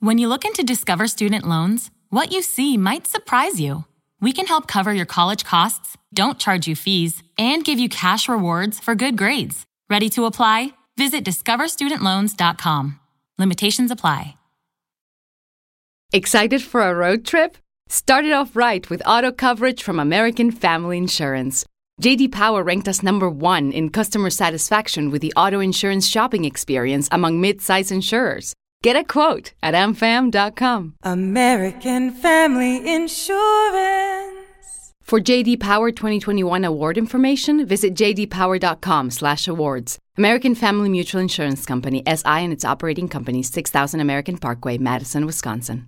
[0.00, 3.84] When you look into Discover Student Loans, what you see might surprise you.
[4.20, 8.28] We can help cover your college costs, don't charge you fees, and give you cash
[8.28, 9.66] rewards for good grades.
[9.90, 10.74] Ready to apply?
[10.96, 13.00] Visit discoverstudentloans.com.
[13.38, 14.36] Limitations apply.
[16.12, 17.58] Excited for a road trip?
[17.88, 21.66] Start it off right with auto coverage from American Family Insurance.
[22.00, 27.08] JD Power ranked us number 1 in customer satisfaction with the auto insurance shopping experience
[27.10, 28.54] among mid-size insurers.
[28.82, 30.94] Get a quote at amfam.com.
[31.02, 33.34] American Family Insurance.
[35.02, 39.98] For JD Power 2021 award information, visit jdpower.com/awards.
[40.18, 45.86] American Family Mutual Insurance Company SI and its operating companies 6000 American Parkway, Madison, Wisconsin.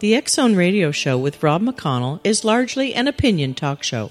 [0.00, 4.10] The X Zone Radio Show with Rob McConnell is largely an opinion talk show.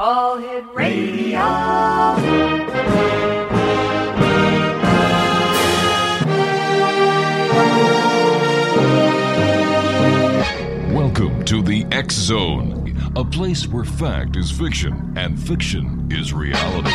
[0.00, 1.38] All Hit Radio.
[10.92, 16.90] Welcome to the X Zone, a place where fact is fiction and fiction is reality.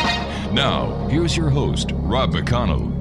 [0.54, 2.92] Now, here's your host, Rob McConnell.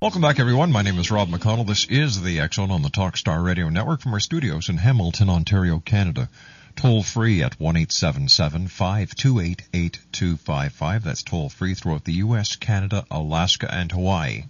[0.00, 0.72] Welcome back, everyone.
[0.72, 1.66] My name is Rob McConnell.
[1.66, 5.28] This is the X Zone on the Talkstar Radio Network from our studios in Hamilton,
[5.30, 6.28] Ontario, Canada.
[6.76, 11.04] Toll free at 1 528 8255.
[11.04, 14.44] That's toll free throughout the U.S., Canada, Alaska, and Hawaii.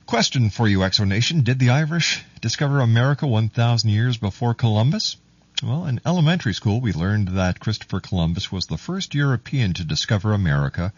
[0.05, 1.41] Question for you, X Zone Nation.
[1.41, 5.17] Did the Irish discover America 1,000 years before Columbus?
[5.63, 10.33] Well, in elementary school, we learned that Christopher Columbus was the first European to discover
[10.33, 10.93] America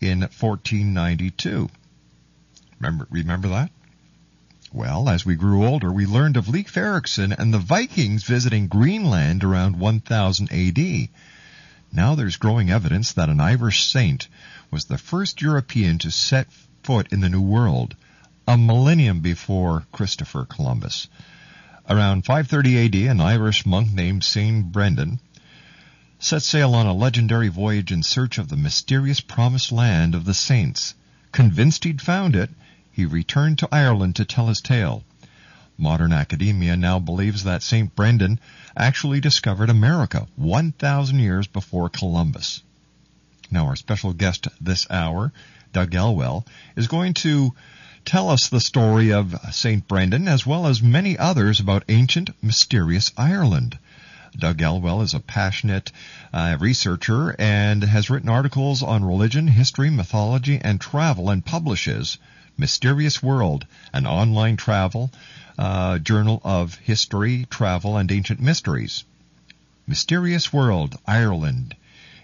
[0.00, 1.68] in 1492.
[2.80, 3.70] Remember, remember that?
[4.72, 9.44] Well, as we grew older, we learned of Leif Erikson and the Vikings visiting Greenland
[9.44, 11.08] around 1000 AD.
[11.92, 14.28] Now there's growing evidence that an Irish saint
[14.70, 16.50] was the first European to set
[16.82, 17.94] foot in the New World,
[18.48, 21.08] a millennium before Christopher Columbus.
[21.88, 25.18] Around 530 AD, an Irish monk named Saint Brendan
[26.18, 30.34] set sail on a legendary voyage in search of the mysterious promised land of the
[30.34, 30.94] saints.
[31.32, 32.50] Convinced he'd found it,
[32.92, 35.04] he returned to Ireland to tell his tale.
[35.76, 37.94] Modern academia now believes that St.
[37.94, 38.40] Brendan
[38.76, 42.62] actually discovered America 1,000 years before Columbus.
[43.50, 45.32] Now, our special guest this hour,
[45.72, 46.46] Doug Elwell,
[46.76, 47.52] is going to
[48.06, 49.88] tell us the story of St.
[49.88, 53.76] Brendan as well as many others about ancient, mysterious Ireland.
[54.38, 55.90] Doug Elwell is a passionate
[56.32, 62.16] uh, researcher and has written articles on religion, history, mythology, and travel and publishes
[62.56, 65.10] Mysterious World, an online travel
[65.58, 69.02] uh, journal of history, travel, and ancient mysteries.
[69.88, 71.74] Mysterious World, Ireland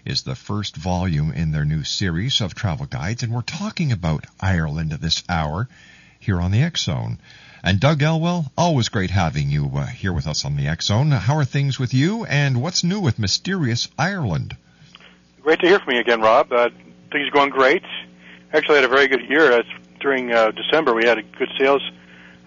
[0.05, 4.25] is the first volume in their new series of travel guides, and we're talking about
[4.39, 5.67] Ireland this hour
[6.19, 7.19] here on the X Zone.
[7.63, 11.11] And Doug Elwell, always great having you uh, here with us on the X Zone.
[11.11, 14.57] How are things with you, and what's new with Mysterious Ireland?
[15.41, 16.51] Great to hear from you again, Rob.
[16.51, 16.69] Uh,
[17.11, 17.83] things are going great.
[18.51, 19.53] Actually, had a very good year.
[19.53, 19.63] Uh,
[20.01, 21.81] during uh, December, we had a good sales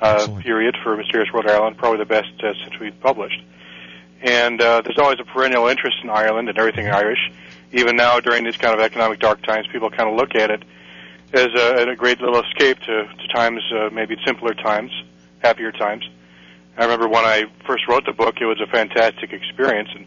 [0.02, 3.42] uh, period for Mysterious World Ireland, probably the best uh, since we published.
[4.22, 7.30] And uh, there's always a perennial interest in Ireland and everything Irish.
[7.72, 10.62] Even now, during these kind of economic dark times, people kind of look at it
[11.32, 14.90] as a, a great little escape to, to times, uh, maybe simpler times,
[15.40, 16.08] happier times.
[16.78, 20.06] I remember when I first wrote the book, it was a fantastic experience, and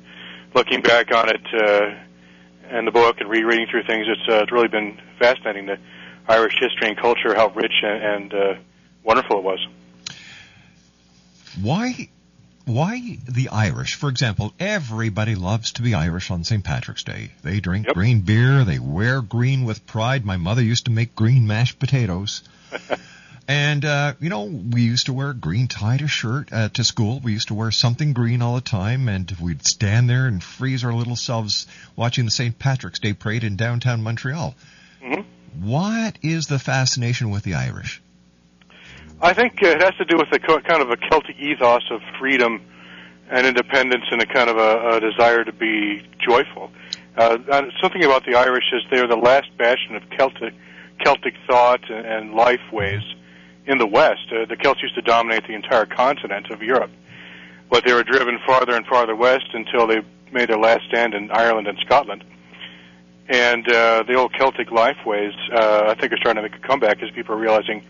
[0.54, 1.96] looking back on it uh,
[2.70, 5.66] and the book and rereading through things, it's, uh, it's really been fascinating.
[5.66, 5.80] The
[6.28, 8.54] Irish history and culture, how rich and, and uh,
[9.04, 9.68] wonderful it was.
[11.62, 12.10] Why
[12.70, 13.96] why the Irish?
[13.96, 16.64] For example, everybody loves to be Irish on St.
[16.64, 17.32] Patrick's Day.
[17.42, 17.96] They drink Yep.
[17.96, 20.24] green beer, they wear green with pride.
[20.26, 22.44] My mother used to make green mashed potatoes.
[23.48, 26.84] and, uh, you know, we used to wear a green tie to shirt uh, to
[26.84, 27.20] school.
[27.20, 30.84] We used to wear something green all the time, and we'd stand there and freeze
[30.84, 32.58] our little selves watching the St.
[32.60, 34.56] Patrick's Day parade in downtown Montreal.
[35.04, 35.68] Mm-hmm.
[35.68, 38.02] What is the fascination with the Irish?
[39.22, 42.62] I think it has to do with a kind of a Celtic ethos of freedom
[43.30, 46.72] and independence and a kind of a, a desire to be joyful.
[47.18, 47.38] Uh,
[47.82, 50.54] something about the Irish is they're the last bastion of Celtic
[51.04, 53.02] Celtic thought and, and life ways
[53.66, 54.32] in the West.
[54.32, 56.92] Uh, the Celts used to dominate the entire continent of Europe,
[57.70, 60.02] but they were driven farther and farther west until they
[60.32, 62.24] made their last stand in Ireland and Scotland.
[63.28, 66.66] And uh, the old Celtic life ways, uh, I think, are starting to make a
[66.66, 67.84] comeback as people are realizing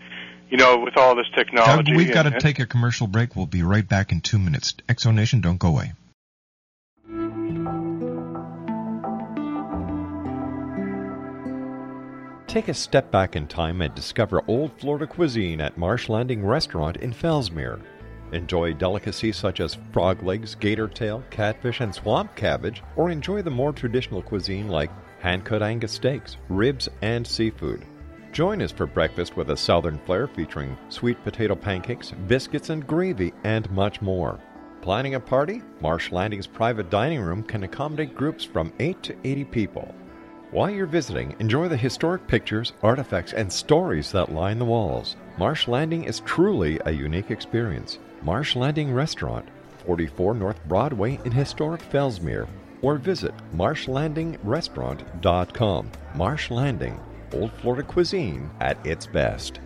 [0.50, 1.92] you know, with all this technology.
[1.92, 3.36] Doug, we've got to take a commercial break.
[3.36, 4.74] We'll be right back in two minutes.
[4.88, 5.94] X Zone Nation, don't go away.
[12.48, 16.98] Take a step back in time and discover old Florida cuisine at Marsh Landing Restaurant
[16.98, 17.80] in Fellsmere.
[18.31, 23.52] Enjoy delicacies such as frog legs, gator tail, catfish, and swamp cabbage, or enjoy the
[23.52, 27.86] more traditional cuisine like hand cut Angus steaks, ribs, and seafood.
[28.31, 33.34] Join us for breakfast with a southern flair featuring sweet potato pancakes, biscuits and gravy,
[33.44, 34.40] and much more.
[34.81, 35.62] Planning a party?
[35.81, 39.96] Marsh Landing's private dining room can accommodate groups from 8 to 80 people.
[40.52, 45.16] While you're visiting, enjoy the historic pictures, artifacts, and stories that line the walls.
[45.38, 48.00] Marsh Landing is truly a unique experience.
[48.22, 49.48] Marsh Landing Restaurant,
[49.86, 52.48] 44 North Broadway in historic Fellsmere,
[52.81, 55.92] or visit marshlandingrestaurant.com.
[56.16, 57.00] Marsh Landing,
[57.34, 59.60] Old Florida cuisine at its best.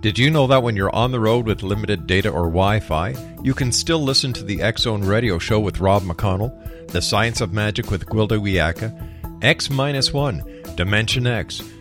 [0.00, 3.14] Did you know that when you're on the road with limited data or Wi Fi,
[3.42, 7.40] you can still listen to the X Zone radio show with Rob McConnell, The Science
[7.40, 11.60] of Magic with Gwilda Wiyaka, X 1, Dimension X,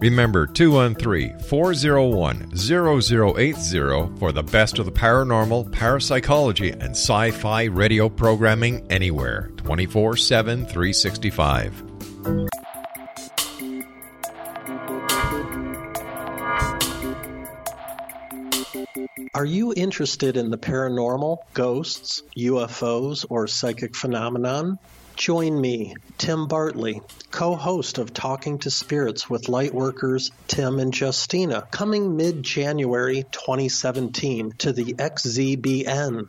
[0.00, 8.08] Remember 213 401 0080 for the best of the paranormal, parapsychology, and sci fi radio
[8.10, 11.82] programming anywhere 24 7 365.
[19.34, 24.78] Are you interested in the paranormal, ghosts, UFOs, or psychic phenomenon?
[25.16, 31.66] Join me, Tim Bartley, co host of Talking to Spirits with Lightworkers Tim and Justina,
[31.70, 36.28] coming mid January 2017 to the XZBN.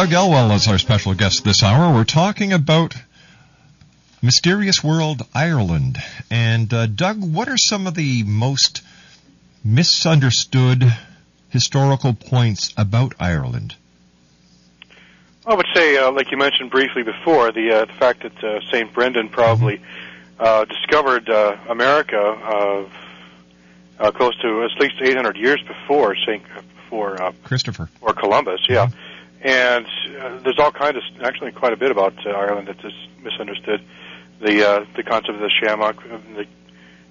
[0.00, 1.92] Doug Elwell is our special guest this hour.
[1.92, 2.94] We're talking about
[4.22, 5.98] Mysterious World Ireland.
[6.30, 8.80] And uh, Doug, what are some of the most
[9.62, 10.90] misunderstood
[11.50, 13.74] historical points about Ireland?
[15.44, 18.60] I would say, uh, like you mentioned briefly before, the, uh, the fact that uh,
[18.72, 18.90] St.
[18.94, 20.42] Brendan probably mm-hmm.
[20.42, 22.88] uh, discovered uh, America
[23.98, 26.42] uh, close to at least 800 years before St.
[26.76, 28.86] before Christopher or Columbus, yeah.
[28.86, 29.09] Mm-hmm
[29.40, 29.86] and
[30.18, 32.92] uh, there's all kinds of actually quite a bit about uh, Ireland that is
[33.22, 33.82] misunderstood.
[34.40, 36.46] The uh, the concept of the shamrock and, the,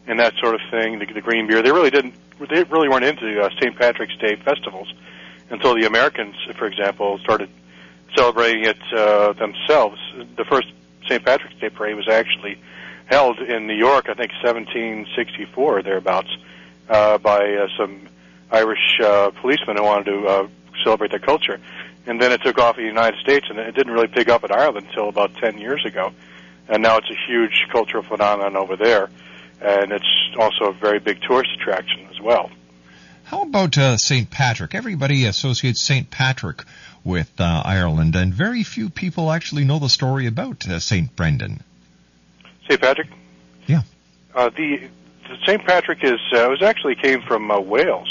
[0.08, 1.62] and that sort of thing, the, the green beer.
[1.62, 2.16] They really didn't.
[2.40, 3.78] They really weren't into uh, St.
[3.78, 4.92] Patrick's Day festivals
[5.50, 7.50] until the Americans, for example, started
[8.16, 10.00] celebrating it uh, themselves.
[10.38, 10.68] The first
[11.08, 11.24] St.
[11.24, 12.60] Patrick's Day parade was actually
[13.08, 16.30] held in New York, I think 1764 or thereabouts,
[16.90, 18.08] uh, by uh, some
[18.52, 20.48] Irish uh, policemen who wanted to uh,
[20.84, 21.60] celebrate their culture
[22.06, 24.44] and then it took off in the United States, and it didn't really pick up
[24.44, 26.14] in Ireland until about 10 years ago.
[26.68, 29.10] And now it's a huge cultural phenomenon over there,
[29.62, 30.06] and it's
[30.38, 32.52] also a very big tourist attraction as well.
[33.24, 34.30] How about uh, St.
[34.30, 34.74] Patrick?
[34.74, 36.10] Everybody associates St.
[36.10, 36.64] Patrick
[37.04, 41.16] with uh, Ireland, and very few people actually know the story about uh, St.
[41.16, 41.62] Brendan.
[42.68, 42.82] St.
[42.82, 43.08] Patrick?
[43.68, 43.82] Yeah.
[44.34, 44.90] Uh, the
[45.46, 45.64] St.
[45.66, 48.09] Patrick is uh, was actually came from uh, Wales,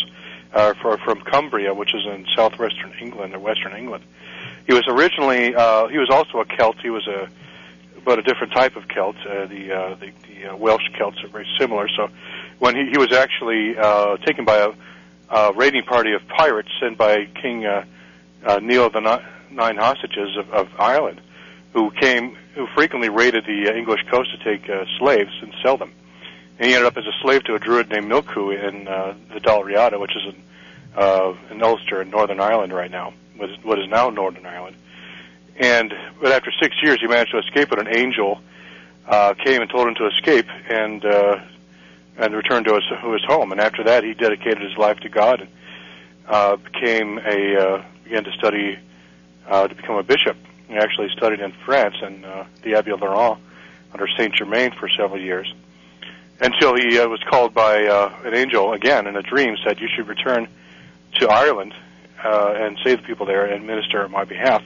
[0.52, 4.04] uh, for, from Cumbria, which is in southwestern England or western England.
[4.66, 6.76] He was originally uh, he was also a Celt.
[6.80, 7.28] He was a
[8.04, 9.16] but a different type of Celt.
[9.26, 11.88] Uh, the uh, the, the uh, Welsh Celts are very similar.
[11.88, 12.08] So
[12.58, 14.70] when he, he was actually uh, taken by a,
[15.30, 17.84] a raiding party of pirates sent by King uh,
[18.44, 19.00] uh, Niall the
[19.50, 21.20] Nine Hostages of, of Ireland,
[21.72, 25.76] who came who frequently raided the uh, English coast to take uh, slaves and sell
[25.76, 25.92] them.
[26.58, 29.40] And he ended up as a slave to a druid named Milku in uh, the
[29.40, 30.42] Dalriada, which is in,
[30.96, 34.76] uh, in Ulster in Northern Ireland right now, what is, now Northern Ireland.
[35.56, 37.68] And but after six years, he managed to escape.
[37.68, 38.40] But an angel
[39.06, 41.40] uh, came and told him to escape and uh,
[42.16, 43.52] and return to his, to his home.
[43.52, 45.50] And after that, he dedicated his life to God and
[46.28, 48.78] uh, became a uh, began to study
[49.48, 50.36] uh, to become a bishop.
[50.68, 53.38] He actually studied in France and uh, the Abbey of Laurent
[53.92, 55.52] under Saint Germain for several years
[56.40, 59.56] until he uh, was called by uh, an angel again in a dream.
[59.64, 60.48] Said, "You should return
[61.18, 61.74] to Ireland
[62.24, 64.62] uh, and save the people there and minister on my behalf."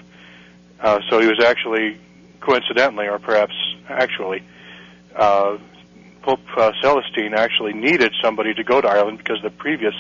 [0.81, 1.99] Uh, so he was actually,
[2.41, 3.55] coincidentally, or perhaps
[3.89, 4.43] actually,
[5.15, 5.59] uh,
[6.23, 9.95] Pope uh, Celestine actually needed somebody to go to Ireland because the previous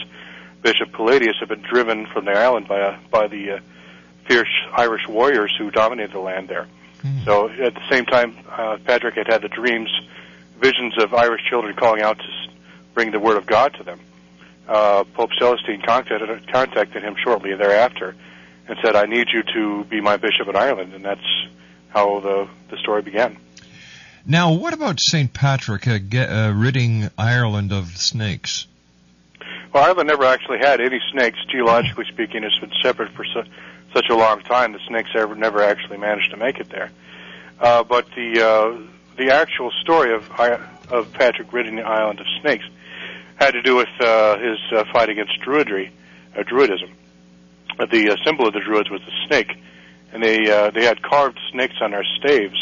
[0.62, 3.60] Bishop Palladius had been driven from the island by a, by the uh,
[4.28, 6.68] fierce Irish warriors who dominated the land there.
[7.02, 7.24] Mm.
[7.24, 9.90] So at the same time, uh, Patrick had had the dreams,
[10.62, 12.24] visions of Irish children calling out to
[12.94, 14.00] bring the word of God to them.
[14.68, 18.14] Uh, Pope Celestine contacted, contacted him shortly thereafter
[18.68, 21.20] and said, "I need you to be my bishop in Ireland," and that's
[21.88, 23.36] how the the story began.
[24.24, 25.32] Now, what about St.
[25.32, 28.68] Patrick uh, get, uh, ridding Ireland of snakes?
[29.72, 31.38] Well, Ireland never actually had any snakes.
[31.50, 33.50] Geologically speaking, it's been separate for su-
[33.92, 34.72] such a long time.
[34.72, 36.92] The snakes ever never actually managed to make it there.
[37.60, 38.78] Uh, but the uh,
[39.16, 40.30] the actual story of
[40.90, 42.64] of Patrick ridding the island of snakes
[43.36, 45.90] had to do with uh, his uh, fight against Druidry,
[46.36, 46.90] uh, Druidism.
[47.78, 49.58] The uh, symbol of the Druids was the snake,
[50.12, 52.58] and they uh, they had carved snakes on their staves,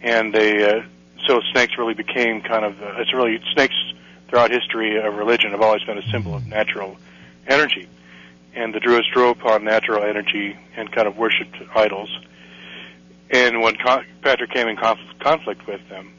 [0.00, 0.82] and they uh,
[1.26, 3.74] so snakes really became kind of uh, it's really snakes
[4.28, 6.96] throughout history of religion have always been a symbol of natural
[7.46, 7.88] energy,
[8.54, 12.10] and the Druids drew upon natural energy and kind of worshipped idols.
[13.30, 16.12] And when Patrick came in conf- conflict with them,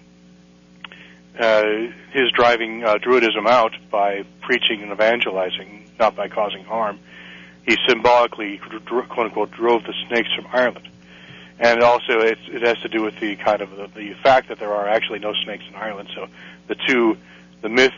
[1.39, 1.63] uh,
[2.11, 6.99] his driving uh, Druidism out by preaching and evangelizing, not by causing harm,
[7.65, 10.87] he symbolically, quote unquote, drove the snakes from Ireland.
[11.59, 14.59] And also, it, it has to do with the kind of the, the fact that
[14.59, 16.09] there are actually no snakes in Ireland.
[16.13, 16.27] So
[16.67, 17.17] the two,
[17.61, 17.93] the myth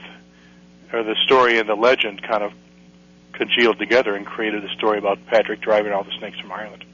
[0.94, 2.54] or the story and the legend, kind of
[3.34, 6.86] congealed together and created a story about Patrick driving all the snakes from Ireland.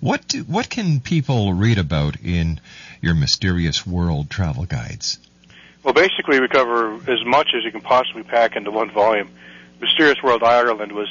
[0.00, 2.60] What do, what can people read about in
[3.00, 5.18] your mysterious world travel guides?
[5.82, 9.30] Well, basically, we cover as much as you can possibly pack into one volume.
[9.80, 11.08] Mysterious World Ireland was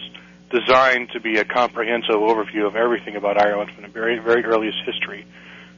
[0.49, 4.77] designed to be a comprehensive overview of everything about Ireland from the very, very earliest
[4.85, 5.25] history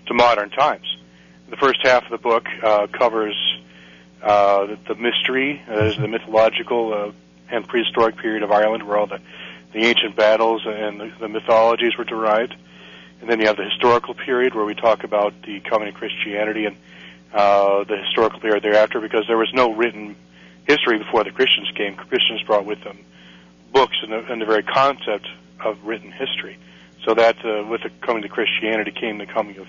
[0.07, 0.97] to modern times.
[1.49, 3.35] The first half of the book uh, covers
[4.21, 7.11] uh, the, the mystery, that is the mythological uh,
[7.49, 9.21] and prehistoric period of Ireland, where all the,
[9.73, 12.55] the ancient battles and the, the mythologies were derived.
[13.21, 16.65] And then you have the historical period, where we talk about the coming of Christianity
[16.65, 16.77] and
[17.33, 20.15] uh, the historical period thereafter, because there was no written
[20.65, 21.95] history before the Christians came.
[21.95, 22.99] Christians brought with them
[23.73, 25.27] books and the, and the very concept
[25.59, 26.57] of written history.
[27.05, 29.67] So that uh, with the coming to Christianity came the coming of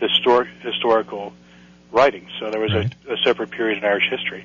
[0.00, 1.32] historic historical
[1.92, 2.30] writings.
[2.40, 2.92] So there was right.
[3.08, 4.44] a, a separate period in Irish history,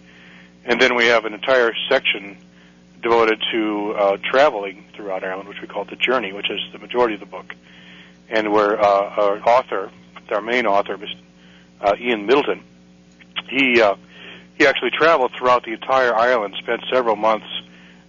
[0.65, 2.38] and then we have an entire section
[3.01, 7.13] devoted to uh, traveling throughout Ireland, which we call the journey, which is the majority
[7.13, 7.55] of the book,
[8.29, 9.91] and where uh, our author,
[10.31, 10.98] our main author,
[11.81, 12.63] uh, Ian Middleton,
[13.50, 13.95] he uh,
[14.57, 17.48] he actually traveled throughout the entire island, spent several months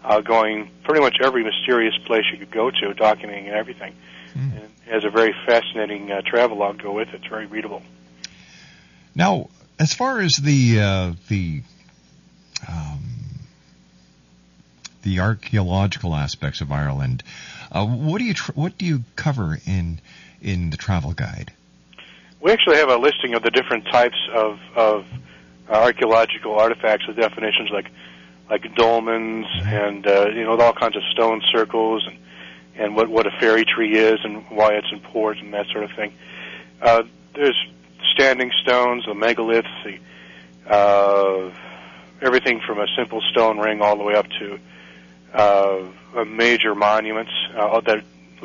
[0.04, 3.94] uh, going pretty much every mysterious place you could go to, documenting everything.
[4.34, 4.56] Mm.
[4.56, 7.16] And it has a very fascinating uh, travelogue to go with it.
[7.16, 7.82] It's very readable.
[9.14, 9.48] Now,
[9.78, 11.62] as far as the uh, the
[12.68, 13.00] um,
[15.02, 17.22] the archaeological aspects of Ireland,
[17.72, 20.00] uh, what do you tr- what do you cover in
[20.42, 21.52] in the travel guide?
[22.40, 25.06] We actually have a listing of the different types of of
[25.68, 27.90] archaeological artifacts with definitions like
[28.48, 32.18] like dolmens and uh, you know all kinds of stone circles and
[32.76, 35.92] and what what a fairy tree is and why it's important and that sort of
[35.92, 36.12] thing.
[36.80, 37.02] Uh,
[37.34, 37.56] there's
[38.14, 39.98] standing stones, the megaliths, the
[40.72, 41.52] uh,
[42.22, 44.58] everything from a simple stone ring all the way up to
[45.32, 45.82] uh,
[46.26, 48.04] major monuments uh, that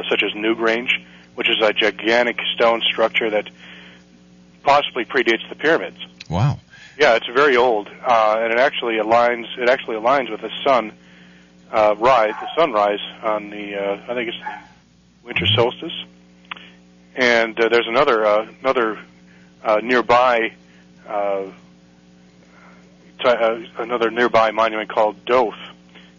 [0.10, 0.92] such as Newgrange,
[1.36, 3.50] which is a gigantic stone structure that
[4.64, 5.98] possibly predates the pyramids.
[6.30, 6.60] Wow.
[6.98, 9.46] Yeah, it's very old, uh, and it actually aligns.
[9.58, 10.94] It actually aligns with the sun
[11.72, 13.76] uh, rise, the sunrise on the.
[13.76, 16.06] Uh, I think it's the winter solstice.
[17.16, 19.00] And uh, there's another uh, another
[19.64, 20.54] uh, nearby
[21.08, 21.46] uh,
[23.20, 25.56] t- uh, another nearby monument called Dowth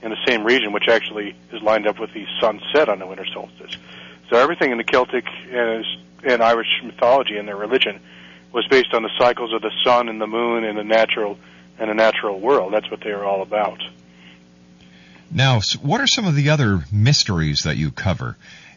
[0.06, 3.26] in the same region, which actually is lined up with the sunset on the winter
[3.34, 3.76] solstice.
[4.30, 5.84] So everything in the Celtic and,
[6.22, 8.00] and Irish mythology and their religion
[8.52, 11.38] was based on the cycles of the sun and the moon and the natural
[11.78, 12.72] and the natural world.
[12.72, 13.82] That's what they were all about.
[15.30, 18.36] Now, what are some of the other mysteries that you cover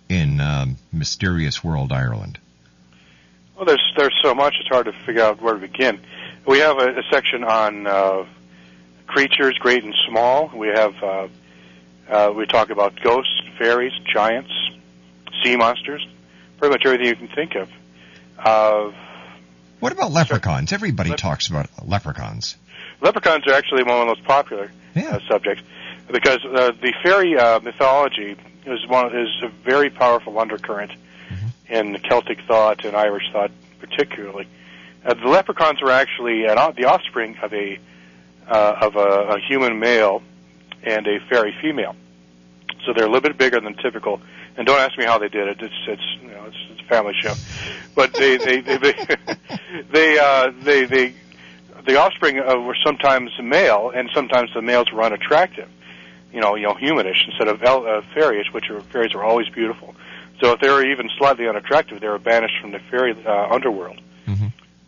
[0.10, 2.40] in um, Mysterious World Ireland?
[3.56, 6.00] Well, there's there's so much; it's hard to figure out where to begin.
[6.48, 8.26] We have a, a section on uh,
[9.10, 10.50] creatures, great and small.
[10.56, 11.28] We have uh,
[12.08, 14.52] uh, we talk about ghosts, fairies, giants,
[15.44, 16.08] sea monsters,
[16.58, 17.70] pretty much everything you can think of.
[18.38, 18.92] Uh,
[19.80, 20.72] what about leprechauns?
[20.72, 22.56] Everybody Lep- talks about leprechauns.
[23.02, 25.16] Leprechauns are actually one of the most popular yeah.
[25.16, 25.64] uh, subjects
[26.08, 28.36] because uh, the fairy uh, mythology
[28.66, 31.74] is one is a very powerful undercurrent mm-hmm.
[31.74, 34.48] in Celtic thought and Irish thought, particularly.
[35.06, 37.80] Uh, the leprechauns are actually an, the offspring of a
[38.50, 40.22] uh, of a, a human male
[40.84, 41.96] and a fairy female.
[42.86, 44.22] So they're a little bit bigger than typical.
[44.58, 45.62] And don't ask me how they did it.
[45.62, 47.34] It's it's you know it's, it's a family show,
[47.96, 48.94] but they they they they
[49.92, 51.16] they, uh, they, they
[51.86, 55.70] the offspring uh, were sometimes male, and sometimes the males were unattractive.
[56.34, 59.50] You know, you know, humanish instead of el- uh, fairyish, which are fairies are always
[59.50, 59.96] beautiful.
[60.42, 64.02] So if they were even slightly unattractive, they were banished from the fairy uh, underworld,
[64.28, 64.48] mm-hmm.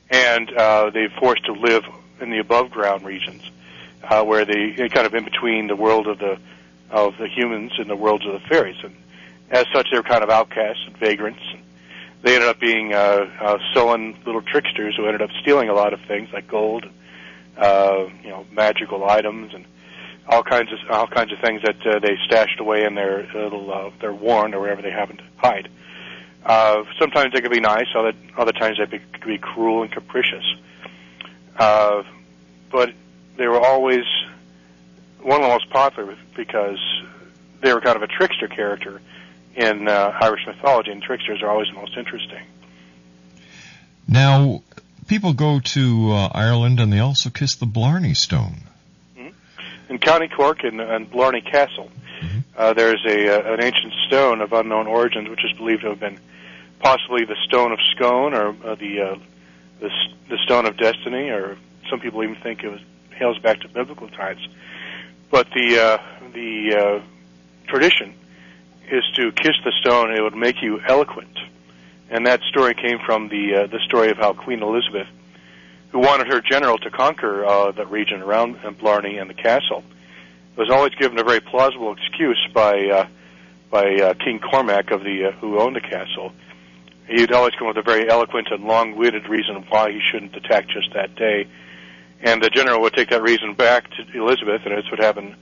[0.09, 1.83] and uh, they forced to live
[2.21, 3.43] in the above ground regions,
[4.03, 6.39] uh, where they kind of in between the world of the
[6.89, 8.77] of the humans and the worlds of the fairies.
[8.83, 8.95] And
[9.49, 11.41] as such, they were kind of outcasts and vagrants.
[11.53, 11.61] And
[12.21, 15.93] they ended up being uh, uh, sullen little tricksters who ended up stealing a lot
[15.93, 16.85] of things like gold,
[17.57, 19.65] uh, you know, magical items, and
[20.27, 23.71] all kinds of all kinds of things that uh, they stashed away in their little
[23.73, 25.69] uh, their warren or wherever they happened to hide.
[26.45, 30.43] Uh, sometimes they could be nice, other other times they could be cruel and capricious.
[30.53, 30.80] Uh,
[32.71, 32.93] but
[33.37, 34.05] they were always
[35.21, 36.79] one of the most popular because
[37.61, 39.01] they were kind of a trickster character
[39.55, 42.43] in uh, Irish mythology, and tricksters are always the most interesting.
[44.07, 44.63] Now,
[45.07, 48.61] people go to uh, Ireland and they also kiss the Blarney Stone.
[49.17, 49.29] Mm-hmm.
[49.89, 52.39] In County Cork and, and Blarney Castle, mm-hmm.
[52.57, 55.99] uh, there's a uh, an ancient stone of unknown origins, which is believed to have
[55.99, 56.19] been
[56.79, 59.15] possibly the Stone of Scone or uh, the, uh,
[59.81, 59.89] the
[60.29, 61.57] the Stone of Destiny, or
[61.89, 62.79] some people even think it was
[63.11, 64.47] hails back to biblical times.
[65.29, 65.97] But the uh,
[66.33, 68.13] the uh, tradition
[68.89, 71.37] is to kiss the stone; it would make you eloquent.
[72.09, 75.07] And that story came from the uh, the story of how Queen Elizabeth,
[75.91, 79.83] who wanted her general to conquer uh, the region around Blarney and the castle,
[80.57, 83.07] was always given a very plausible excuse by uh,
[83.69, 86.33] by uh, King Cormac of the uh, who owned the castle.
[87.07, 90.93] He'd always come with a very eloquent and long-winded reason why he shouldn't attack just
[90.93, 91.47] that day,
[92.21, 95.35] and the general would take that reason back to Elizabeth, and this would happen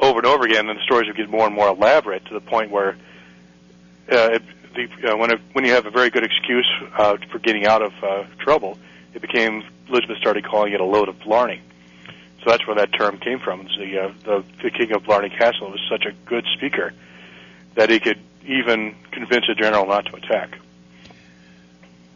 [0.00, 2.40] over and over again, and the stories would get more and more elaborate to the
[2.40, 2.96] point where
[4.10, 4.42] uh, it,
[4.74, 7.82] the, uh, when it, when you have a very good excuse uh, for getting out
[7.82, 8.78] of uh, trouble,
[9.14, 11.60] it became Elizabeth started calling it a load of blarney.
[12.42, 13.68] So that's where that term came from.
[13.78, 16.92] The, uh, the the king of Blarney Castle was such a good speaker
[17.74, 20.58] that he could even convince a general not to attack.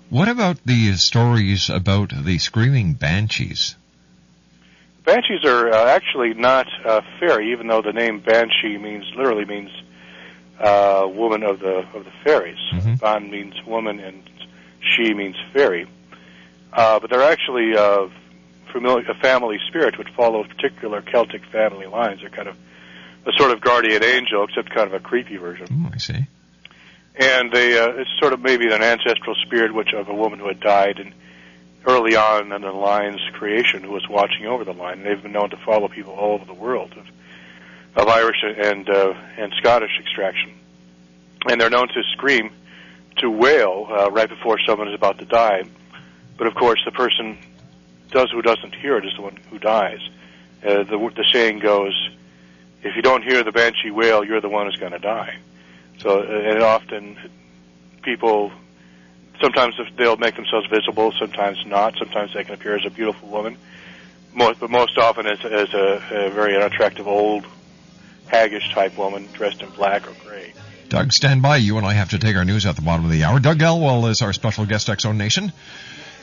[0.08, 3.74] What about the stories about the screaming banshees?
[5.04, 9.70] Banshees are uh, actually not uh, fairy, even though the name banshee means literally means
[10.60, 12.58] uh, woman of the of the fairies.
[12.72, 12.94] Mm-hmm.
[12.94, 14.22] Ban means woman, and
[14.80, 15.88] she means fairy.
[16.72, 18.08] Uh, but they're actually uh,
[18.72, 22.20] familiar, a family spirit which follows particular Celtic family lines.
[22.20, 22.56] They're kind of
[23.26, 25.66] a sort of guardian angel, except kind of a creepy version.
[25.70, 26.26] Oh, I see.
[27.18, 30.48] And they, uh, it's sort of maybe an ancestral spirit, which of a woman who
[30.48, 31.14] had died, and
[31.86, 35.02] early on in the line's creation who was watching over the line.
[35.02, 37.06] They've been known to follow people all over the world of,
[38.02, 40.52] of Irish and uh, and Scottish extraction,
[41.48, 42.50] and they're known to scream,
[43.18, 45.62] to wail uh, right before someone is about to die.
[46.36, 47.38] But of course, the person
[48.10, 50.00] does who doesn't hear it is the one who dies.
[50.62, 51.94] Uh, the the saying goes,
[52.82, 55.38] if you don't hear the banshee wail, you're the one who's going to die.
[55.98, 57.18] So, and often
[58.02, 58.52] people
[59.40, 61.96] sometimes they'll make themselves visible, sometimes not.
[61.98, 63.56] Sometimes they can appear as a beautiful woman,
[64.34, 67.44] most, but most often as, as a, a very unattractive old,
[68.28, 70.52] haggish type woman dressed in black or gray.
[70.88, 71.56] Doug, stand by.
[71.56, 73.40] You and I have to take our news at the bottom of the hour.
[73.40, 75.52] Doug Elwell is our special guest, Zone Nation.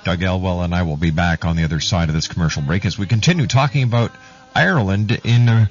[0.04, 2.84] Doug Elwell and I will be back on the other side of this commercial break
[2.84, 4.12] as we continue talking about
[4.54, 5.66] Ireland in uh,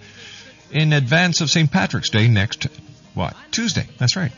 [0.72, 1.70] in advance of St.
[1.70, 2.68] Patrick's Day next
[3.14, 3.88] what Tuesday.
[3.98, 4.32] That's right.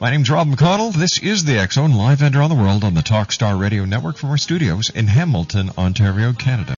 [0.00, 0.92] My name's Rob McConnell.
[0.92, 4.30] This is the Zone live and around the world on the Talkstar Radio Network from
[4.30, 6.77] our studios in Hamilton, Ontario, Canada.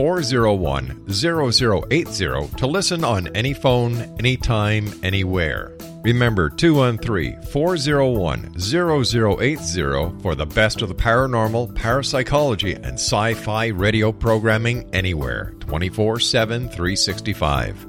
[0.00, 5.76] 401 0080 to listen on any phone, anytime, anywhere.
[6.02, 14.10] Remember 213 401 0080 for the best of the paranormal, parapsychology, and sci fi radio
[14.10, 17.86] programming anywhere 24 7 365.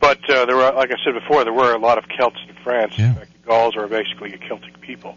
[0.00, 2.54] But uh, there were, like I said before, there were a lot of Celts in
[2.64, 2.94] France.
[2.96, 3.08] Yeah.
[3.10, 5.14] In fact, the Gauls are basically a Celtic people.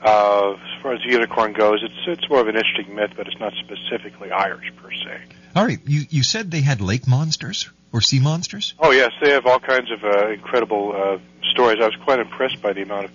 [0.00, 3.26] Uh, as far as the unicorn goes, it's it's more of an interesting myth, but
[3.26, 5.20] it's not specifically Irish per se.
[5.54, 8.72] All right, you you said they had lake monsters or sea monsters?
[8.78, 11.18] Oh yes, they have all kinds of uh, incredible uh,
[11.52, 11.78] stories.
[11.82, 13.10] I was quite impressed by the amount of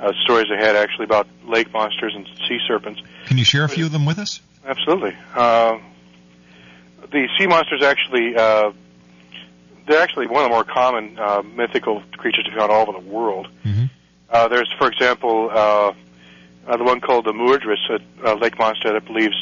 [0.00, 3.00] uh, stories they had actually about lake monsters and sea serpents.
[3.26, 4.40] Can you share a few of them with us?
[4.66, 5.16] Absolutely.
[5.34, 5.78] Uh,
[7.10, 8.72] the sea monsters actually, uh,
[9.86, 13.06] they're actually one of the more common uh, mythical creatures to found all over the
[13.06, 13.48] world.
[13.64, 13.90] Mhm.
[14.30, 15.92] Uh, there's, for example, uh,
[16.66, 19.36] uh, the one called the Muirdris, a, a lake monster that believes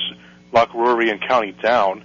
[0.53, 2.03] Loch Rory in County Down.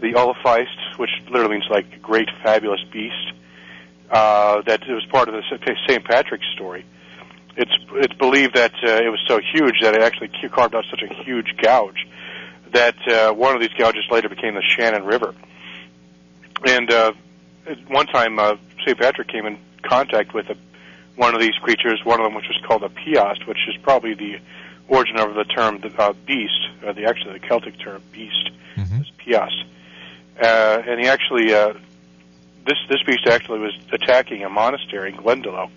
[0.00, 3.32] The Ollphéist, which literally means like great fabulous beast,
[4.10, 5.42] uh, that it was part of the
[5.88, 6.04] St.
[6.04, 6.84] Patrick's story.
[7.56, 11.02] It's it's believed that uh, it was so huge that it actually carved out such
[11.02, 12.06] a huge gouge
[12.72, 15.34] that uh, one of these gouges later became the Shannon River.
[16.66, 17.12] And uh,
[17.66, 18.98] at one time, uh, St.
[18.98, 20.56] Patrick came in contact with a,
[21.16, 24.14] one of these creatures, one of them which was called a Piast, which is probably
[24.14, 24.38] the
[24.88, 26.52] origin of the term uh, beast,
[26.86, 29.02] uh, the actually the Celtic term beast Mhm.
[29.02, 29.64] is Piast.
[30.42, 31.74] Uh, and he actually, uh,
[32.66, 35.70] this this beast actually was attacking a monastery in Glendalough,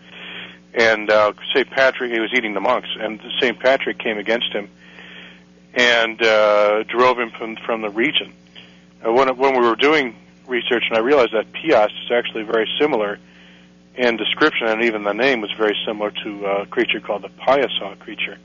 [0.74, 1.70] and uh, St.
[1.70, 3.60] Patrick he was eating the monks, and St.
[3.60, 4.68] Patrick came against him
[5.74, 8.34] and uh, drove him from from the region.
[9.06, 10.16] Uh, when when we were doing
[10.48, 13.20] research, and I realized that Piast is actually very similar
[13.96, 18.00] in description, and even the name was very similar to a creature called the Piasa
[18.00, 18.38] creature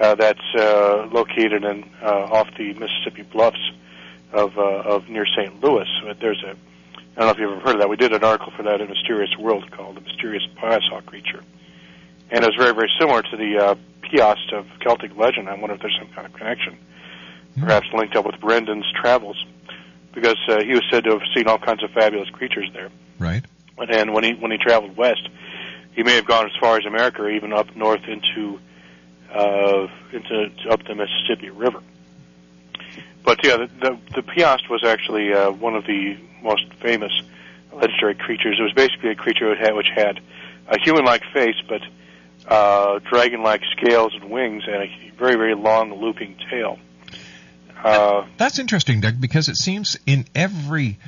[0.00, 3.72] uh, that's uh, located in uh, off the Mississippi Bluffs
[4.32, 5.62] of uh, of near St.
[5.62, 5.88] Louis.
[6.20, 6.56] There's a
[7.16, 7.88] I don't know if you've ever heard of that.
[7.88, 11.42] We did an article for that in Mysterious World called "The Mysterious Piasa Creature,"
[12.30, 13.74] and it was very very similar to the uh,
[14.10, 15.48] Piast of Celtic legend.
[15.48, 16.76] I wonder if there's some kind of connection,
[17.58, 19.44] perhaps linked up with Brendan's travels,
[20.12, 22.90] because uh, he was said to have seen all kinds of fabulous creatures there.
[23.18, 23.44] Right.
[23.78, 25.28] And when he when he traveled west,
[25.92, 28.60] he may have gone as far as America, or even up north into
[29.32, 31.82] uh, into up the Mississippi River.
[33.24, 37.12] But yeah, the the, the Piast was actually uh, one of the most famous
[37.72, 38.56] legendary creatures.
[38.58, 40.20] It was basically a creature which had, which had
[40.68, 41.82] a human-like face, but
[42.50, 46.78] uh, dragon-like scales and wings, and a very very long looping tail.
[47.82, 50.98] Uh, That's interesting, Doug, because it seems in every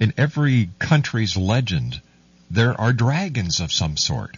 [0.00, 2.00] in every country's legend
[2.50, 4.36] there are dragons of some sort.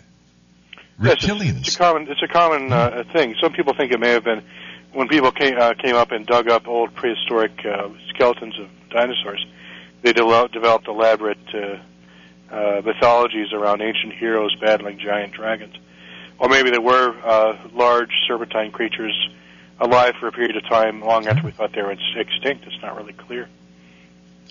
[1.01, 1.61] Yes, Reptilians.
[1.61, 3.35] it's, it's a common, it's a common uh, thing.
[3.41, 4.43] Some people think it may have been
[4.93, 9.45] when people came, uh, came up and dug up old prehistoric uh, skeletons of dinosaurs.
[10.03, 11.79] They de- developed elaborate uh,
[12.51, 15.77] uh, mythologies around ancient heroes battling giant dragons,
[16.39, 19.17] or maybe there were uh, large serpentine creatures
[19.81, 22.67] alive for a period of time long after we thought they were extinct.
[22.67, 23.49] It's not really clear.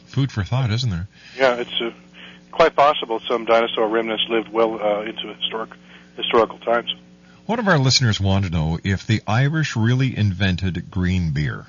[0.06, 1.08] Food for thought, isn't there?
[1.38, 1.92] Yeah, it's uh,
[2.52, 5.72] quite possible some dinosaur remnants lived well uh, into historic
[6.16, 6.94] historical times.
[7.46, 11.66] One of our listeners want to know if the Irish really invented green beer.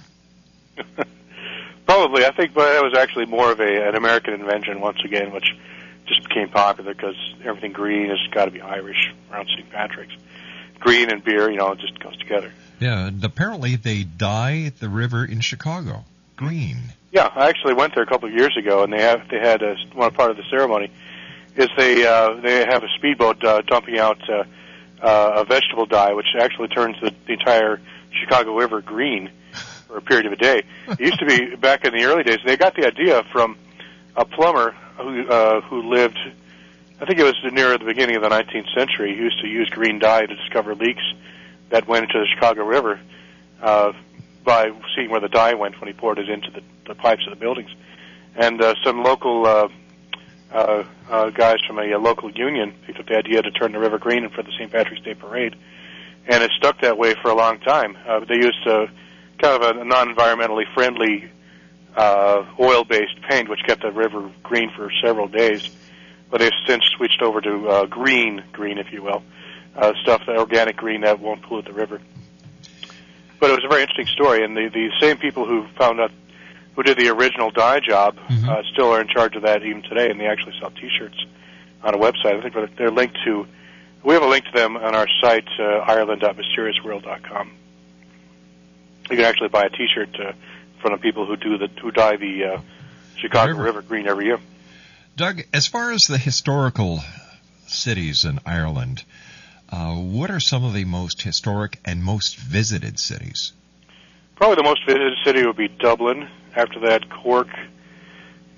[1.87, 5.31] Probably, I think, but that was actually more of a an American invention once again,
[5.31, 5.54] which
[6.38, 9.68] became popular because everything green has got to be Irish around St.
[9.70, 10.14] Patrick's.
[10.79, 12.53] Green and beer, you know, it just goes together.
[12.79, 16.05] Yeah, and apparently they dye the river in Chicago
[16.37, 16.77] green.
[17.11, 19.62] Yeah, I actually went there a couple of years ago, and they have they had
[19.62, 20.92] a, one part of the ceremony
[21.57, 24.44] is they uh, they have a speedboat uh, dumping out uh,
[25.03, 27.81] uh, a vegetable dye, which actually turns the, the entire
[28.12, 29.31] Chicago River green
[29.88, 30.62] for a period of a day.
[30.87, 32.38] It used to be back in the early days.
[32.46, 33.59] They got the idea from
[34.14, 36.18] a plumber who uh, who lived.
[37.00, 39.14] I think it was near the beginning of the 19th century.
[39.14, 41.02] He used to use green dye to discover leaks
[41.70, 43.00] that went into the Chicago River
[43.62, 43.92] uh,
[44.44, 47.30] by seeing where the dye went when he poured it into the, the pipes of
[47.30, 47.70] the buildings.
[48.34, 49.68] And uh, some local uh,
[50.52, 53.78] uh, uh, guys from a, a local union picked up the idea to turn the
[53.78, 54.70] river green for the St.
[54.70, 55.54] Patrick's Day parade,
[56.26, 57.96] and it stuck that way for a long time.
[58.06, 58.87] Uh, they used uh,
[59.40, 61.30] kind of a non-environmentally friendly
[61.98, 65.68] uh, oil-based paint, which kept the river green for several days.
[66.30, 69.22] But they've since switched over to uh, green, green, if you will,
[69.76, 72.00] uh, stuff, the organic green that won't pollute the river.
[73.40, 76.11] But it was a very interesting story, and the the same people who found out
[76.74, 78.48] who did the original dye job Mm-hmm.
[78.48, 81.18] uh, still are in charge of that even today, and they actually sell T-shirts
[81.82, 82.37] on a website.
[82.38, 83.46] I think they're- they're linked to.
[84.04, 85.62] We have a link to them on our site, uh,
[85.94, 87.50] Ireland.mysteriousworld.com.
[89.11, 90.32] You can actually buy a T-shirt uh,
[90.81, 92.61] from the people who do the who dye the uh,
[93.17, 93.62] Chicago River.
[93.62, 94.38] River green every year.
[95.17, 97.01] Doug, as far as the historical
[97.67, 99.05] cities in Ireland,
[99.71, 103.53] uh, what are some of the most historic and most visited cities?
[104.37, 106.29] Probably the most visited city would be Dublin.
[106.55, 107.49] After that, Cork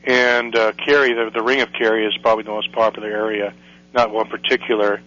[0.05, 1.15] and uh, Kerry.
[1.15, 3.55] The, the Ring of Kerry is probably the most popular area.
[3.93, 5.01] Not one particular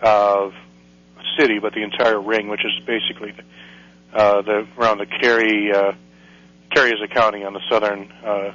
[0.00, 0.50] uh,
[1.38, 3.42] city, but the entire ring, which is basically the,
[4.16, 5.72] uh, the around the Kerry.
[5.72, 5.92] Uh,
[6.70, 8.52] Kerry is a county on the southern uh,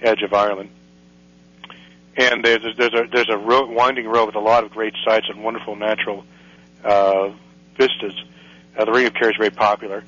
[0.00, 0.70] edge of Ireland.
[2.16, 5.26] And there's there's a there's a road, winding road with a lot of great sights
[5.30, 6.24] and wonderful natural
[6.84, 7.30] uh,
[7.78, 8.14] vistas.
[8.76, 10.04] Uh, the Ring of Kerry is very popular.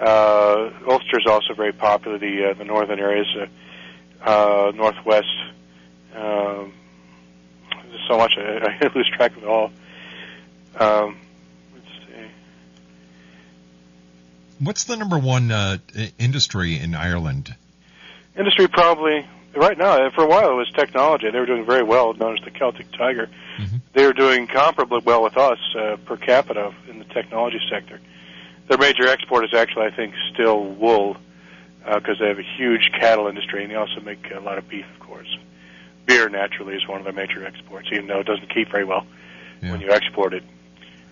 [0.00, 2.18] Uh, Ulster is also very popular.
[2.18, 5.26] The uh, the northern areas, uh, uh, northwest.
[6.14, 6.72] Um,
[7.70, 9.70] there's so much I, I lose track of it all.
[10.78, 11.16] Um,
[11.74, 12.30] let's see.
[14.58, 15.78] What's the number one uh,
[16.18, 17.54] industry in Ireland?
[18.36, 20.10] Industry probably right now.
[20.10, 21.30] For a while, it was technology.
[21.30, 23.28] They were doing very well, known as the Celtic Tiger.
[23.92, 28.00] They were doing comparably well with us uh, per capita in the technology sector.
[28.68, 31.16] Their major export is actually, I think, still wool
[31.84, 34.84] because they have a huge cattle industry, and they also make a lot of beef,
[34.94, 35.38] of course.
[36.06, 39.06] Beer, naturally, is one of their major exports, even though it doesn't keep very well
[39.60, 40.42] when you export it.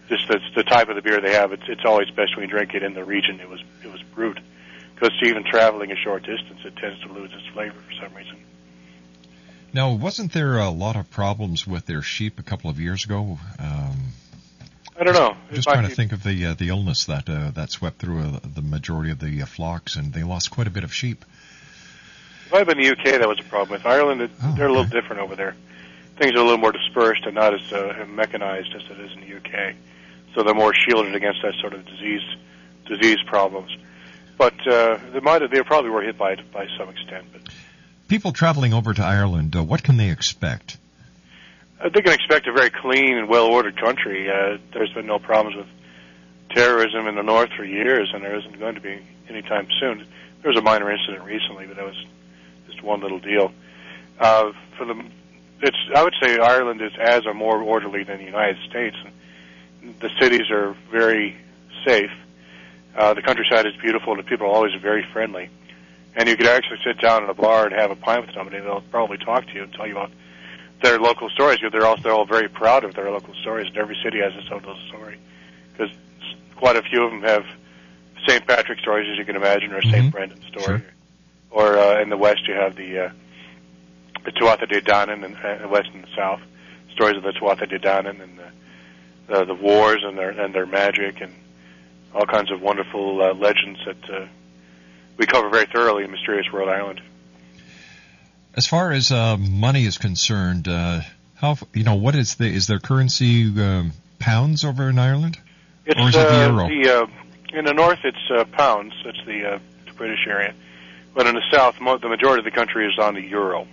[0.09, 2.51] Just the, the type of the beer they have, it's, it's always best when you
[2.51, 4.41] drink it in the region it was it was brewed.
[4.95, 8.37] Because even traveling a short distance, it tends to lose its flavor for some reason.
[9.73, 13.39] Now, wasn't there a lot of problems with their sheep a couple of years ago?
[13.59, 14.13] Um,
[14.99, 15.37] I don't know.
[15.51, 18.21] It just trying to think of the uh, the illness that uh, that swept through
[18.21, 21.25] uh, the majority of the uh, flocks, and they lost quite a bit of sheep.
[22.47, 23.85] If I've been in the UK that was a problem with.
[23.85, 25.57] Ireland, it, they're a little different over there.
[26.19, 29.23] Things are a little more dispersed and not as uh, mechanized as it is in
[29.23, 29.75] the UK.
[30.35, 32.23] So they're more shielded against that sort of disease
[32.87, 33.71] disease problems.
[34.37, 37.27] But uh, they might have, they probably were hit by it by some extent.
[37.33, 37.43] But
[38.09, 40.77] People traveling over to Ireland, uh, what can they expect?
[41.81, 44.29] uh, they can expect a very clean and well ordered country.
[44.29, 45.67] Uh, there's been no problems with
[46.55, 49.99] terrorism in the north for years, and there isn't going to be anytime soon.
[50.43, 52.05] There was a minor incident recently, but that was
[52.67, 53.53] just one little deal.
[54.19, 55.03] Uh, for the,
[55.63, 58.97] it's I would say Ireland is as or more orderly than the United States.
[59.05, 59.14] And
[60.01, 61.37] the cities are very
[61.87, 62.11] safe.
[62.97, 65.51] Uh, the countryside is beautiful, and the people are always very friendly.
[66.17, 68.61] And you could actually sit down in a bar and have a pint with somebody.
[68.61, 70.13] They'll probably talk to you and tell you about
[70.83, 71.59] their local stories.
[71.73, 74.49] They're also they're all very proud of their local stories, and every city has its
[74.53, 75.19] own little story.
[75.73, 75.93] Because
[76.57, 77.45] quite a few of them have
[78.29, 78.47] St.
[78.47, 80.07] Patrick stories, as you can imagine, or St.
[80.07, 80.13] Mhm.
[80.13, 80.83] Brendan story.
[81.51, 83.11] Or uh, in the west, you have the uh,
[84.25, 86.41] the Tuatha De Danann in uh, west and the south.
[86.93, 88.49] stories of the Tuatha De Danann and the,
[89.27, 91.33] the the wars and their and their magic and
[92.15, 94.27] all kinds of wonderful uh, legends that uh,
[95.17, 97.01] we cover very thoroughly in Mysterious World Island.
[98.57, 101.01] As far as uh, money is concerned, uh,
[101.35, 105.39] how you know what is the is their currency um, pounds over in Ireland,
[105.85, 106.69] it's, or is it the uh, euro?
[106.69, 108.95] The, uh, in the north, it's uh, pounds.
[109.05, 110.55] It's the, uh, the British area,
[111.15, 113.67] but in the south, mo- the majority of the country is on the euro.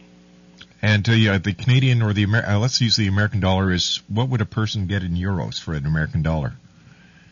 [0.81, 4.01] And uh, yeah, the Canadian or the Amer- uh, let's use the American dollar is
[4.07, 6.53] what would a person get in euros for an American dollar?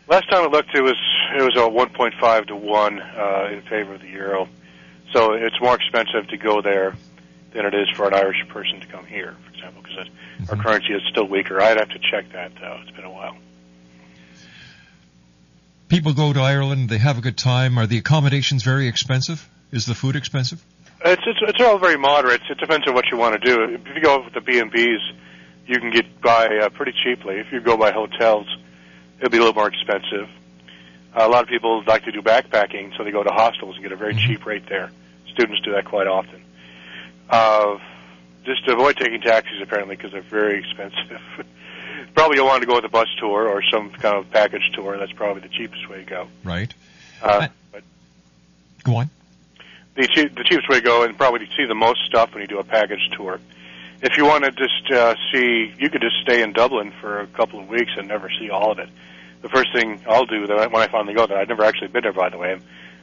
[0.07, 0.97] Last time I looked, it was
[1.35, 4.47] it was a 1.5 to one uh, in favor of the euro.
[5.13, 6.95] So it's more expensive to go there
[7.53, 10.07] than it is for an Irish person to come here, for example, because
[10.49, 11.61] our currency is still weaker.
[11.61, 12.53] I'd have to check that.
[12.59, 12.79] though.
[12.81, 13.35] It's been a while.
[15.87, 17.79] People go to Ireland, they have a good time.
[17.79, 19.47] Are the accommodations very expensive?
[19.71, 20.63] Is the food expensive?
[21.05, 22.41] It's it's, it's all very moderate.
[22.49, 23.75] It depends on what you want to do.
[23.75, 24.99] If you go with the B and B's,
[25.65, 27.35] you can get by uh, pretty cheaply.
[27.35, 28.47] If you go by hotels,
[29.17, 30.27] it'll be a little more expensive.
[31.15, 33.83] Uh, a lot of people like to do backpacking, so they go to hostels and
[33.83, 34.91] get a very cheap rate there.
[35.33, 36.41] Students do that quite often.
[37.29, 37.77] Uh,
[38.43, 41.21] just to avoid taking taxis, apparently, because they're very expensive.
[42.15, 44.97] probably you'll want to go with a bus tour or some kind of package tour.
[44.97, 46.27] That's probably the cheapest way to go.
[46.43, 46.73] Right.
[47.21, 47.83] Uh, but
[48.83, 49.09] Go on.
[49.99, 52.47] The, cheap, the cheapest way to go and probably see the most stuff when you
[52.47, 53.39] do a package tour.
[54.01, 57.27] If you want to just uh, see, you could just stay in Dublin for a
[57.27, 58.89] couple of weeks and never see all of it.
[59.41, 61.89] The first thing I'll do that I- when I finally go there, I've never actually
[61.89, 62.57] been there by the way.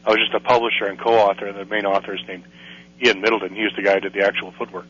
[0.06, 1.46] I was just a publisher and co-author.
[1.46, 2.44] And the main author is named
[3.04, 3.54] Ian Middleton.
[3.54, 4.86] He was the guy who did the actual footwork.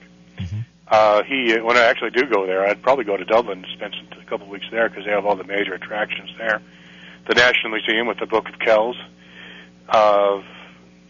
[0.88, 3.96] Uh, he, when I actually do go there, I'd probably go to Dublin and spend
[3.98, 6.62] some, a couple of weeks there because they have all the major attractions there.
[7.26, 8.96] The National Museum with the Book of Kells.
[9.88, 10.42] Uh,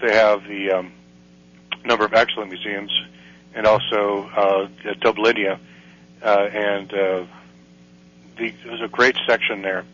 [0.00, 0.92] they have the um,
[1.84, 2.92] number of excellent museums,
[3.54, 4.68] and also uh,
[5.00, 5.58] Dublinia,
[6.22, 7.24] uh, and uh,
[8.38, 9.84] the, there's a great section there.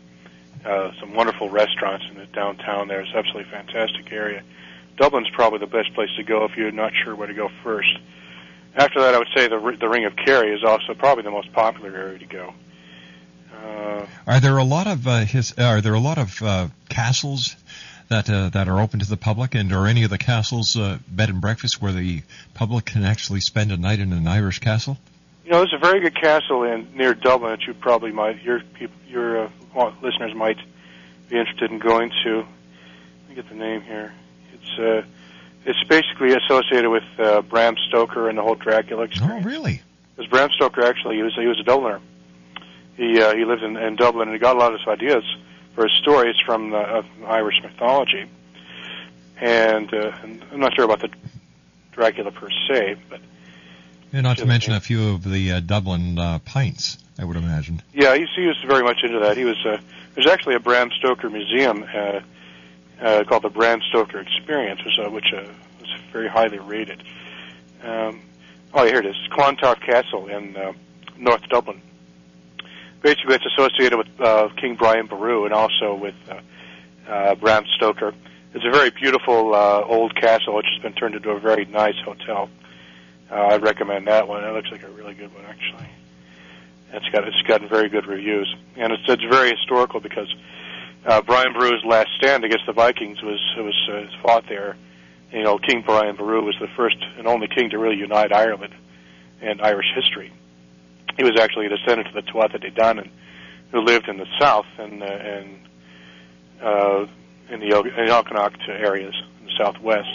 [0.65, 3.01] Uh, some wonderful restaurants in the downtown there.
[3.01, 4.43] It's absolutely fantastic area.
[4.97, 7.97] Dublin's probably the best place to go if you're not sure where to go first.
[8.75, 11.51] After that, I would say the the Ring of Kerry is also probably the most
[11.51, 12.53] popular area to go.
[13.53, 15.53] Uh, Are there a lot of uh, his?
[15.57, 17.55] Are there a lot of uh, castles
[18.13, 20.99] that uh, that are open to the public, and are any of the castles uh,
[21.07, 22.21] bed and breakfast where the
[22.53, 24.97] public can actually spend a night in an Irish castle?
[25.43, 28.61] you know, there's a very good castle in near Dublin that you probably might your
[29.07, 29.45] your
[29.75, 30.57] uh, listeners might
[31.29, 32.37] be interested in going to.
[32.37, 34.13] Let me get the name here.
[34.53, 35.07] It's uh,
[35.65, 39.45] it's basically associated with uh, Bram Stoker and the whole Dracula experience.
[39.45, 39.81] Oh, really?
[40.15, 41.99] Because Bram Stoker actually he was he was a Dubliner.
[42.95, 45.23] He uh, he lived in, in Dublin and he got a lot of his ideas
[45.75, 48.29] for his stories from the, uh, Irish mythology.
[49.37, 51.09] And, uh, and I'm not sure about the
[51.91, 53.19] Dracula per se, but
[54.11, 57.81] And not to mention a few of the uh, Dublin uh, pints, I would imagine.
[57.93, 59.37] Yeah, he's, he was very much into that.
[59.37, 59.77] He was uh,
[60.15, 62.19] there's actually a Bram Stoker museum uh,
[63.01, 65.43] uh, called the Bram Stoker Experience, which, uh, which uh,
[65.79, 67.03] was very highly rated.
[67.81, 68.21] Um,
[68.73, 70.73] oh, here it is, Clontarf Castle in uh,
[71.17, 71.81] North Dublin.
[73.03, 76.39] Basically, it's associated with uh, King Brian Boru and also with uh,
[77.07, 78.13] uh, Bram Stoker.
[78.53, 81.99] It's a very beautiful uh, old castle, which has been turned into a very nice
[82.05, 82.49] hotel.
[83.29, 84.45] Uh, I'd recommend that one.
[84.45, 85.85] It looks like a really good one, actually.
[86.93, 90.33] It's got it's gotten very good reviews, and it's it's very historical because
[91.05, 94.77] uh, Brian Boru's last stand against the Vikings was was uh, fought there.
[95.31, 98.73] You know, King Brian Boru was the first and only king to really unite Ireland
[99.41, 100.31] and Irish history.
[101.17, 103.09] He was actually a descendant of the Tuatha De Danann,
[103.71, 105.59] who lived in the south and uh, and
[106.61, 107.05] uh,
[107.49, 110.09] in the in areas in the southwest.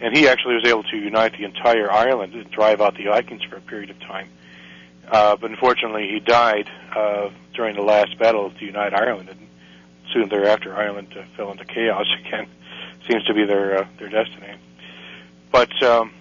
[0.00, 3.44] And he actually was able to unite the entire island and drive out the Vikings
[3.44, 4.28] for a period of time.
[5.08, 9.48] Uh, but unfortunately, he died uh, during the last battle to unite Ireland, and
[10.12, 12.48] soon thereafter, Ireland uh, fell into chaos again.
[13.08, 14.54] Seems to be their uh, their destiny.
[15.50, 16.12] But um,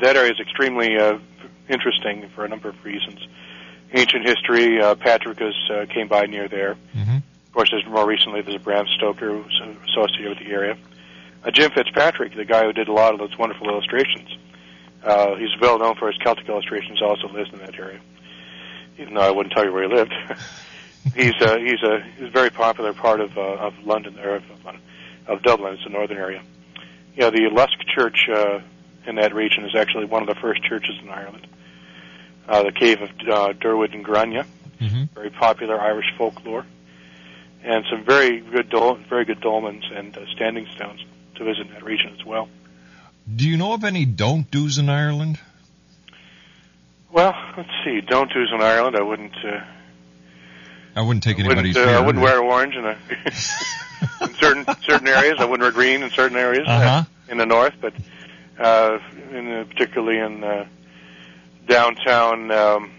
[0.00, 1.18] that area is extremely uh,
[1.68, 3.26] interesting for a number of reasons.
[3.92, 4.80] Ancient history.
[4.80, 6.76] Uh, Patrick uh, came by near there.
[6.94, 7.16] Mm-hmm.
[7.16, 10.76] Of course, there's more recently there's a Bram Stoker who's associated with the area.
[11.44, 14.28] Uh, Jim Fitzpatrick, the guy who did a lot of those wonderful illustrations.
[15.02, 17.00] Uh, he's well known for his Celtic illustrations.
[17.00, 18.00] Also lives in that area,
[18.98, 20.12] even though I wouldn't tell you where he lived.
[21.14, 24.44] he's uh, he's a he's a very popular part of uh, of London or of,
[25.26, 25.74] of Dublin.
[25.74, 26.42] It's the northern area.
[27.14, 28.60] You know, the Lusk Church uh,
[29.06, 31.46] in that region is actually one of the first churches in Ireland.
[32.48, 34.46] Uh, the Cave of uh, Diarmuid and Grania,
[34.80, 35.04] Mm-hmm.
[35.14, 36.64] very popular Irish folklore,
[37.64, 41.72] and some very good dol- very good dolmens and uh, standing stones to visit in
[41.72, 42.48] that region as well.
[43.34, 45.40] Do you know of any don't do's in Ireland?
[47.10, 48.00] Well, let's see.
[48.02, 48.94] Don't do's in Ireland.
[48.96, 49.34] I wouldn't.
[49.44, 49.60] Uh,
[50.94, 51.74] I wouldn't take anybody's.
[51.74, 51.98] Wouldn't, uh.
[52.00, 52.96] I wouldn't wear orange in, a
[54.24, 55.34] in certain certain areas.
[55.38, 57.04] I wouldn't wear green in certain areas uh, Uh-huh.
[57.28, 57.94] in the north, but
[58.58, 58.98] uh,
[59.32, 60.66] in uh, particularly in uh,
[61.68, 62.50] downtown.
[62.50, 62.90] Um,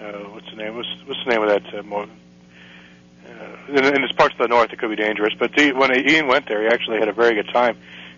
[0.00, 0.76] uh, what's the name?
[0.76, 1.74] What's, what's the name of that?
[1.74, 2.08] Uh, mo-
[3.28, 5.34] uh, in, in this parts of the north, it could be dangerous.
[5.38, 7.76] But the, when Ian went there, he actually had a very good time.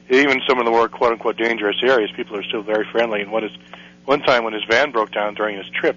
[0.09, 3.22] Even some of the more "quote unquote" dangerous areas, people are still very friendly.
[3.22, 3.49] And one
[4.05, 5.97] one time when his van broke down during his trip,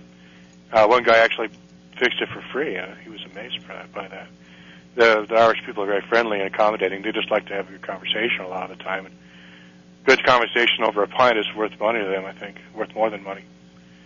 [0.71, 1.49] uh, one guy actually
[1.97, 2.77] fixed it for free.
[2.77, 3.93] Uh, he was amazed by that.
[3.93, 4.27] By that.
[4.95, 7.01] The, the Irish people are very friendly and accommodating.
[7.01, 9.05] They just like to have a good conversation a lot of the time.
[9.05, 9.15] And
[10.05, 12.25] good conversation over a pint is worth money to them.
[12.25, 13.43] I think worth more than money.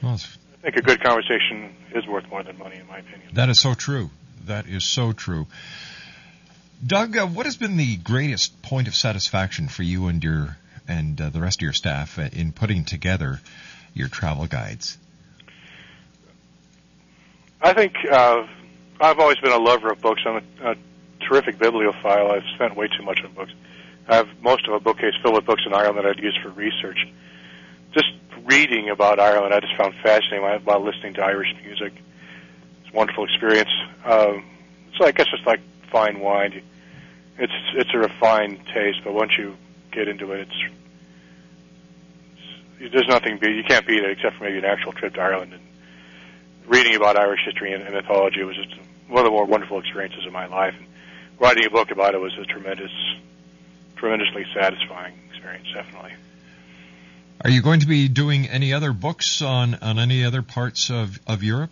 [0.02, 3.30] Well, I think a good conversation is worth more than money, in my opinion.
[3.34, 4.10] that is so true.
[4.45, 5.47] That is so true.
[6.86, 11.20] Doug, uh, what has been the greatest point of satisfaction for you and your and
[11.22, 13.39] uh, the rest of your staff uh, in putting together
[13.93, 14.97] your travel guides?
[17.62, 18.47] I think uh,
[19.02, 20.22] I've always been a lover of books.
[20.26, 20.76] I'm a, a
[21.28, 22.32] terrific bibliophile.
[22.32, 23.52] I've spent way too much on books.
[24.10, 26.49] I have most of a bookcase filled with books in Ireland that I'd use for
[26.49, 26.97] research.
[27.93, 28.12] Just
[28.45, 31.93] reading about Ireland, I just found fascinating while- listening to Irish music.
[32.82, 33.70] It's a wonderful experience.
[34.03, 34.45] Um,
[34.97, 36.62] so I guess it's like fine wine.
[37.38, 39.55] It's it's a refined taste, but once you
[39.91, 40.74] get into it, it's,
[42.80, 45.22] it's there's nothing be you can't beat it except for maybe an actual trip to
[45.22, 45.62] Ireland and
[46.68, 48.74] reading about Irish history and, and mythology was just
[49.07, 50.74] one of the more wonderful experiences of my life.
[50.78, 50.88] And
[51.39, 52.91] writing a book about it was a tremendous,
[54.00, 56.14] tremendously satisfying experience, definitely.
[57.43, 61.20] Are you going to be doing any other books on, on any other parts of,
[61.28, 61.72] of Europe?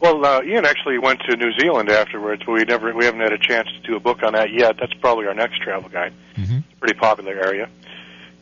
[0.00, 3.34] Well, uh, Ian actually went to New Zealand afterwards, but we never we haven't had
[3.34, 4.76] a chance to do a book on that yet.
[4.80, 6.14] That's probably our next travel guide.
[6.36, 6.56] Mm-hmm.
[6.56, 7.68] It's a pretty popular area.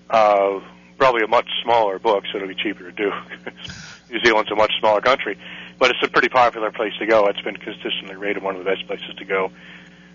[0.08, 0.60] Uh,
[0.98, 3.12] probably a much smaller book, so it'll be cheaper to do.
[4.10, 5.36] New Zealand's a much smaller country,
[5.80, 7.26] but it's a pretty popular place to go.
[7.26, 9.50] It's been consistently rated one of the best places to go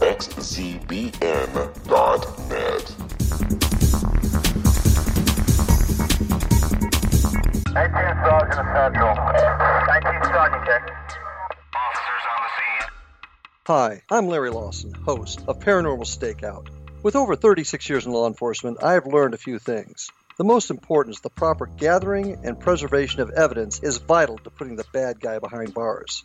[0.00, 1.20] www.xzbn.net.
[7.74, 7.94] 19
[8.24, 9.14] Sergeant Central.
[9.14, 10.90] 19 Sergeant.
[11.76, 12.88] Officers on the scene.
[13.66, 16.68] Hi, I'm Larry Lawson, host of Paranormal Stakeout.
[17.02, 20.10] With over 36 years in law enforcement, I have learned a few things.
[20.38, 24.76] The most important is the proper gathering and preservation of evidence is vital to putting
[24.76, 26.24] the bad guy behind bars.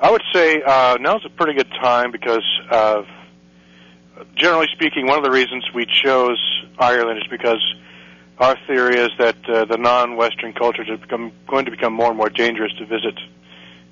[0.00, 3.02] I would say uh, now's a pretty good time because, uh,
[4.36, 6.38] generally speaking, one of the reasons we chose
[6.78, 7.62] Ireland is because
[8.38, 12.16] our theory is that uh, the non-Western cultures are become, going to become more and
[12.16, 13.18] more dangerous to visit,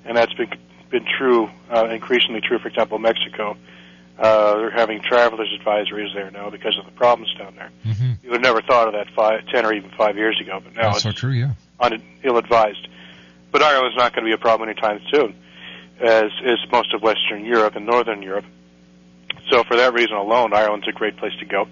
[0.04, 0.50] and that's been
[0.90, 2.58] been true, uh, increasingly true.
[2.58, 3.56] For example, Mexico.
[4.18, 7.70] Uh, they're having travelers advisories there now because of the problems down there.
[7.86, 8.12] Mm-hmm.
[8.22, 10.74] You would have never thought of that five, ten or even five years ago, but
[10.74, 11.30] now That's it's so true.
[11.30, 11.52] Yeah.
[11.78, 12.86] un- ill-advised.
[13.50, 15.34] But Ireland's not going to be a problem anytime soon,
[16.00, 18.44] as is most of Western Europe and Northern Europe.
[19.50, 21.66] So for that reason alone, Ireland's a great place to go.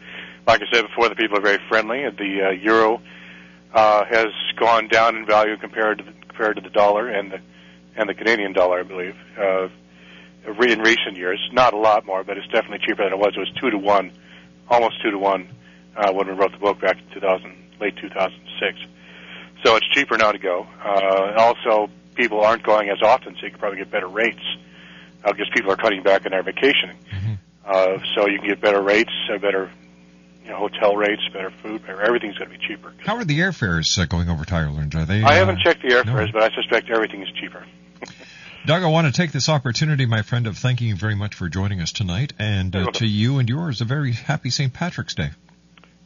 [0.49, 2.05] Like I said before, the people are very friendly.
[2.09, 3.03] The uh, euro
[3.75, 7.41] uh, has gone down in value compared to the, compared to the dollar and the
[7.97, 9.69] and the Canadian dollar, I believe, uh,
[10.47, 11.39] in recent years.
[11.53, 13.35] Not a lot more, but it's definitely cheaper than it was.
[13.37, 14.11] It was two to one,
[14.71, 15.51] almost two to one,
[15.95, 18.79] uh, when we wrote the book back in 2000, late 2006.
[19.65, 20.67] So it's cheaper now to go.
[20.83, 24.41] Uh, also, people aren't going as often, so you can probably get better rates.
[25.25, 26.97] Uh, because people are cutting back on their vacationing.
[27.67, 29.71] Uh, so you can get better rates, uh, better
[30.49, 32.95] you know, hotel rates, better food, better, everything's going to be cheaper.
[33.05, 34.95] How are the airfares uh, going over to Ireland?
[34.95, 35.23] Are they?
[35.23, 36.35] I uh, haven't checked the airfares, no.
[36.41, 37.67] but I suspect everything is cheaper.
[38.67, 41.51] Doug, I want to take this opportunity, my friend, of thanking you very much for
[41.51, 44.73] joining us tonight, and uh, to you and yours a very happy St.
[44.73, 45.33] Patrick's Day.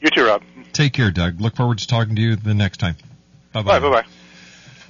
[0.01, 0.43] You too, Rob.
[0.73, 1.41] Take care, Doug.
[1.41, 2.97] Look forward to talking to you the next time.
[3.53, 4.03] Bye Bye, bye, bye.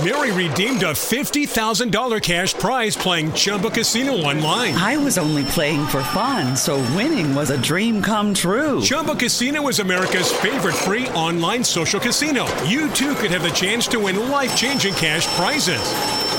[0.04, 4.74] Mary redeemed a $50,000 cash prize playing Chumba Casino online.
[4.74, 8.82] I was only playing for fun, so winning was a dream come true.
[8.82, 12.44] Chumba Casino is America's favorite free online social casino.
[12.64, 16.25] You too could have the chance to win life changing cash prizes.